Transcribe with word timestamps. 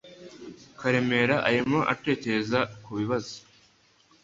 Karemera 0.79 1.35
arimo 1.47 1.79
atekereza 1.93 2.59
kubibazo 2.83 3.35